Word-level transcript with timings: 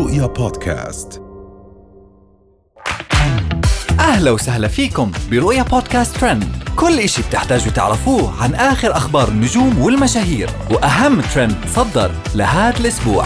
رؤيا 0.00 0.26
بودكاست. 0.26 1.22
أهلا 4.00 4.30
وسهلا 4.30 4.68
فيكم 4.68 5.12
برؤيا 5.30 5.62
بودكاست 5.62 6.16
ترند. 6.16 6.44
كل 6.76 6.98
إشي 6.98 7.22
بتحتاجوا 7.22 7.72
تعرفوه 7.72 8.42
عن 8.42 8.54
آخر 8.54 8.96
أخبار 8.96 9.28
النجوم 9.28 9.78
والمشاهير 9.78 10.50
وأهم 10.70 11.20
ترند 11.20 11.56
صدر 11.74 12.10
لهذا 12.34 12.80
الأسبوع. 12.80 13.24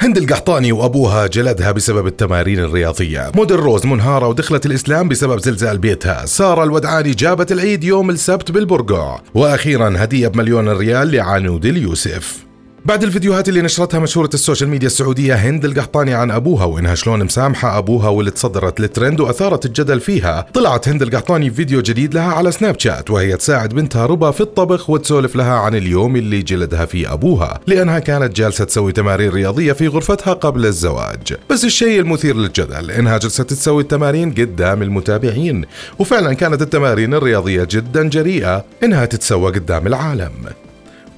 هند 0.00 0.18
القحطاني 0.18 0.72
وأبوها 0.72 1.26
جلدها 1.26 1.72
بسبب 1.72 2.06
التمارين 2.06 2.58
الرياضية، 2.58 3.32
موديل 3.34 3.60
روز 3.60 3.86
منهارة 3.86 4.28
ودخلت 4.28 4.66
الإسلام 4.66 5.08
بسبب 5.08 5.38
زلزال 5.38 5.78
بيتها، 5.78 6.26
سارة 6.26 6.64
الودعاني 6.64 7.10
جابت 7.10 7.52
العيد 7.52 7.84
يوم 7.84 8.10
السبت 8.10 8.50
بالبرقع، 8.50 9.20
وأخيرا 9.34 9.94
هدية 9.96 10.28
بمليون 10.28 10.68
ريال 10.68 11.10
لعنود 11.10 11.66
اليوسف. 11.66 12.45
بعد 12.86 13.02
الفيديوهات 13.02 13.48
اللي 13.48 13.62
نشرتها 13.62 14.00
مشهورة 14.00 14.30
ال 14.34 14.39
social 14.39 14.70
media 14.70 14.86
السعودية 14.86 15.34
هند 15.34 15.64
القحطاني 15.64 16.14
عن 16.14 16.30
أبوها 16.30 16.64
وإنها 16.64 16.94
شلون 16.94 17.24
مسامحة 17.24 17.78
أبوها 17.78 18.08
واللي 18.08 18.30
تصدرت 18.30 18.80
للترند 18.80 19.20
وأثارت 19.20 19.66
الجدل 19.66 20.00
فيها. 20.00 20.46
طلعت 20.54 20.88
هند 20.88 21.02
القحطاني 21.02 21.50
فيديو 21.50 21.80
جديد 21.80 22.14
لها 22.14 22.32
على 22.32 22.52
Snapchat 22.52 23.10
وهي 23.10 23.36
تساعد 23.36 23.74
بنتها 23.74 24.06
ربا 24.06 24.30
في 24.30 24.40
الطبخ 24.40 24.90
وتسولف 24.90 25.36
لها 25.36 25.54
عن 25.54 25.74
اليوم 25.74 26.16
اللي 26.16 26.42
جلدها 26.42 26.84
فيه 26.84 27.12
أبوها 27.12 27.60
لأنها 27.66 27.98
كانت 27.98 28.36
جالسة 28.36 28.64
تسوي 28.64 28.92
تمارين 28.92 29.30
رياضية 29.30 29.72
في 29.72 29.88
غرفتها 29.88 30.32
قبل 30.32 30.66
الزواج. 30.66 31.36
بس 31.50 31.64
الشيء 31.64 32.00
المثير 32.00 32.36
للجدل 32.36 32.90
إنها 32.90 33.18
جلست 33.18 33.42
تسوي 33.42 33.82
التمارين 33.82 34.30
قدام 34.30 34.82
المتابعين 34.82 35.64
وفعلا 35.98 36.32
كانت 36.32 36.62
التمارين 36.62 37.14
الرياضية 37.14 37.68
جدا 37.70 38.08
جريئة 38.08 38.64
إنها 38.82 39.04
تتسوى 39.04 39.52
قدام 39.52 39.86
العالم. 39.86 40.32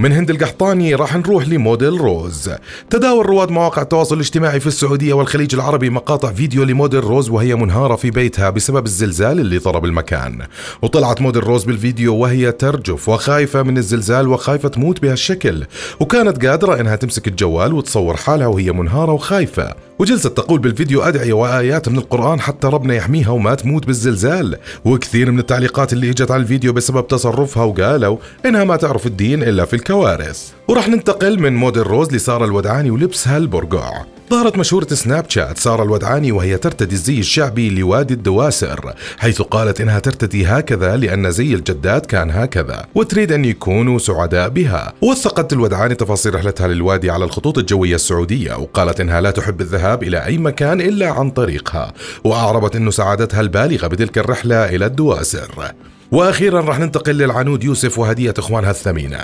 من 0.01 0.13
هند 0.13 0.31
القحطاني 0.31 0.95
راح 0.95 1.17
نروح 1.17 1.49
لموديل 1.49 2.01
روز. 2.01 2.51
تداول 2.91 3.27
رواد 3.27 3.51
مواقع 3.51 3.83
التواصل 3.83 4.15
الاجتماعي 4.15 4.61
في 4.61 4.67
السعودية 4.67 5.15
والخليج 5.15 5.55
العربي 5.55 5.91
مقاطع 5.91 6.33
فيديو 6.33 6.65
لموديل 6.65 7.05
روز 7.05 7.31
وهي 7.31 7.55
منهارة 7.55 7.97
في 7.97 8.11
بيتها 8.11 8.51
بسبب 8.51 8.87
الزلزال 8.87 9.41
اللي 9.41 9.59
ضرب 9.59 9.85
المكان. 9.85 10.47
وطلعت 10.83 11.21
موديل 11.21 11.45
روز 11.45 11.65
بالفيديو 11.65 12.17
وهي 12.17 12.53
ترجف 12.53 13.09
وخايفة 13.09 13.63
من 13.63 13.79
الزلزال 13.79 14.29
وخايفة 14.29 14.69
تموت 14.69 15.03
بهالشكل. 15.03 15.65
وكانت 16.01 16.47
قادرة 16.47 16.81
إنها 16.81 16.97
تمسك 16.97 17.29
الجوال 17.29 17.73
وتصور 17.73 18.17
حالها 18.17 18.47
وهي 18.47 18.73
منهارة 18.73 19.13
وخايفة. 19.13 19.88
وجلست 19.99 20.27
تقول 20.27 20.61
بالفيديو 20.61 21.03
أدعية 21.03 21.33
وآيات 21.33 21.89
من 21.89 21.99
القرآن 21.99 22.41
حتى 22.41 22.67
ربنا 22.67 22.95
يحميها 22.95 23.31
وما 23.31 23.55
تموت 23.55 23.87
بالزلزال 23.87 24.57
وكثير 24.85 25.31
من 25.31 25.39
التعليقات 25.39 25.93
اللي 25.93 26.11
إجت 26.11 26.31
على 26.31 26.43
الفيديو 26.43 26.73
بسبب 26.73 27.07
تصرفها 27.07 27.65
وقالوا 27.65 28.17
إنها 28.47 28.65
ما 28.65 28.77
تعرف 28.77 29.07
الدين 29.07 29.43
إلا 29.43 29.65
في 29.65 29.77
الكوارث. 29.77 30.51
وراح 30.69 30.89
ننتقل 30.89 31.41
من 31.41 31.57
موديل 31.57 31.87
روز 31.87 32.15
لسارة 32.15 32.45
الودعاني 32.45 32.91
ولبسها 32.91 33.37
البرقع. 33.37 34.05
ظهرت 34.31 34.59
مشهورة 34.59 34.87
سناب 34.87 35.31
شات 35.31 35.59
سارة 35.59 35.83
الودعاني 35.83 36.33
وهي 36.33 36.57
ترتدي 36.57 36.95
الزي 36.95 37.19
الشعبي 37.19 37.71
لوادي 37.71 38.15
الدواسر 38.15 38.95
حيث 39.19 39.43
قالت 39.43 39.81
إنها 39.81 39.99
ترتدي 39.99 40.47
هكذا 40.47 40.97
لأن 40.97 41.31
زي 41.31 41.55
الجدات 41.55 42.07
كان 42.07 42.31
هكذا 42.31 42.87
وتريد 42.95 43.33
أن 43.33 43.45
يكونوا 43.45 43.99
سعداء 43.99 44.49
بها. 44.49 44.93
وثقت 45.03 45.53
الودعاني 45.53 45.95
تفاصيل 45.95 46.35
رحلتها 46.35 46.69
للوادي 46.69 47.11
على 47.11 47.25
الخطوط 47.25 47.59
الجوية 47.59 47.95
السعودية 47.95 48.55
وقالت 48.55 49.01
إنها 49.01 49.21
لا 49.21 49.31
تحب 49.31 49.61
الذهاب 49.61 50.03
إلى 50.03 50.25
أي 50.25 50.39
مكان 50.39 50.81
إلا 50.81 51.11
عن 51.11 51.31
طريقها 51.31 51.93
وأعربت 52.25 52.77
أنه 52.77 52.91
سعادتها 52.91 53.41
البالغة 53.41 53.87
بتلك 53.87 54.19
الرحلة 54.19 54.65
إلى 54.65 54.87
الدواسر. 54.87 55.73
وأخيرا 56.13 56.61
راح 56.61 56.79
ننتقل 56.79 57.13
للعنود 57.13 57.65
يوسف 57.65 57.99
وهدية 57.99 58.35
إخوانها 58.39 58.71
الثمينة. 58.71 59.21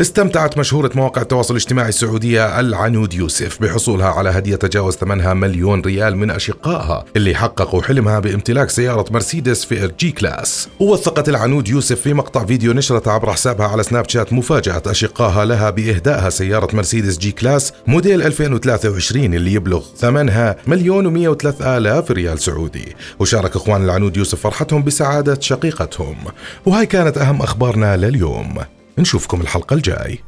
استمتعت 0.00 0.58
مشهورة 0.58 0.90
مواقع 0.94 1.22
التواصل 1.22 1.54
الاجتماعي 1.54 1.88
السعودية 1.88 2.60
العنود 2.60 3.14
يوسف 3.14 3.62
بحصولها 3.62 4.06
على 4.06 4.30
هدية 4.30 4.56
تجاوز 4.56 4.94
ثمنها 4.94 5.34
مليون 5.34 5.80
ريال 5.80 6.16
من 6.16 6.30
أشقائها 6.30 7.04
اللي 7.16 7.34
حققوا 7.34 7.82
حلمها 7.82 8.18
بامتلاك 8.18 8.70
سيارة 8.70 9.04
مرسيدس 9.10 9.64
في 9.64 9.90
G-Class. 9.98 10.68
ووثقت 10.80 11.28
العنود 11.28 11.68
يوسف 11.68 12.00
في 12.00 12.14
مقطع 12.14 12.44
فيديو 12.44 12.72
نشرته 12.72 13.10
عبر 13.12 13.32
حسابها 13.32 13.66
على 13.66 13.82
Snapchat 13.82 14.32
مفاجأة 14.32 14.82
أشقائها 14.86 15.44
لها 15.44 15.70
بإهدائها 15.70 16.30
سيارة 16.30 16.76
مرسيدس 16.76 17.18
G-Class 17.18 17.72
موديل 17.86 18.22
2023 18.22 19.34
اللي 19.34 19.52
يبلغ 19.52 19.82
ثمنها 19.96 20.56
مليون 20.66 21.34
و103 21.36 21.62
آلاف 21.62 22.10
ريال 22.10 22.38
سعودي. 22.38 22.96
وشارك 23.18 23.56
إخوان 23.56 23.84
العنود 23.84 24.16
يوسف 24.16 24.40
فرحتهم 24.40 24.82
بسعادة 24.82 25.40
شقيقتهم. 25.40 26.25
وهاي 26.66 26.86
كانت 26.86 27.18
أهم 27.18 27.42
أخبارنا 27.42 27.96
لليوم. 27.96 28.54
نشوفكم 28.98 29.40
الحلقة 29.40 29.74
الجاي. 29.74 30.20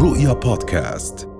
رؤيا 0.00 0.32
بودكاست. 0.32 1.33